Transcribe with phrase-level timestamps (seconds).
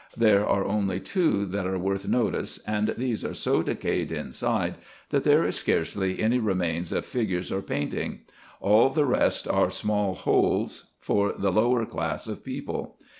[0.17, 4.77] There are only two that are worth notice, and these are so decayed inside,
[5.11, 8.21] that there is scarcely any remains of figures or painting;
[8.59, 12.97] all the rest are small holes for the lower class of people.